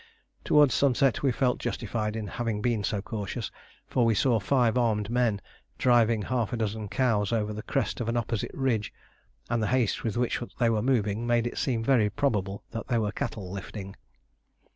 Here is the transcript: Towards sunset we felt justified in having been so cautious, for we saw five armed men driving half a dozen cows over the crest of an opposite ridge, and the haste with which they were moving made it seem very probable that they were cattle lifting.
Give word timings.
Towards 0.43 0.73
sunset 0.73 1.21
we 1.21 1.31
felt 1.31 1.59
justified 1.59 2.15
in 2.15 2.25
having 2.25 2.59
been 2.59 2.83
so 2.83 3.03
cautious, 3.03 3.51
for 3.85 4.03
we 4.03 4.15
saw 4.15 4.39
five 4.39 4.75
armed 4.75 5.11
men 5.11 5.39
driving 5.77 6.23
half 6.23 6.51
a 6.51 6.57
dozen 6.57 6.87
cows 6.89 7.31
over 7.31 7.53
the 7.53 7.61
crest 7.61 8.01
of 8.01 8.09
an 8.09 8.17
opposite 8.17 8.49
ridge, 8.55 8.91
and 9.47 9.61
the 9.61 9.67
haste 9.67 10.03
with 10.03 10.17
which 10.17 10.41
they 10.57 10.71
were 10.71 10.81
moving 10.81 11.27
made 11.27 11.45
it 11.45 11.59
seem 11.59 11.83
very 11.83 12.09
probable 12.09 12.63
that 12.71 12.87
they 12.87 12.97
were 12.97 13.11
cattle 13.11 13.51
lifting. 13.51 13.95